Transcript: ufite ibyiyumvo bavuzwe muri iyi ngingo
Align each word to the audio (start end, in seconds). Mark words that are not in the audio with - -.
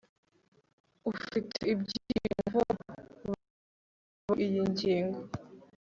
ufite 1.11 1.57
ibyiyumvo 1.73 2.59
bavuzwe 2.67 3.31
muri 4.25 4.41
iyi 4.49 4.61
ngingo 4.71 5.19